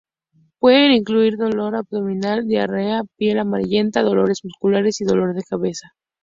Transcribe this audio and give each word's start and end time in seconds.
Pueden 0.57 0.93
incluir 0.93 1.37
dolor 1.37 1.75
abdominal, 1.75 2.47
diarrea, 2.47 3.03
piel 3.17 3.37
amarillenta, 3.37 4.01
dolores 4.01 4.43
musculares 4.43 4.99
y 4.99 5.05
dolor 5.05 5.35
de 5.35 5.43
cabeza. 5.43 5.89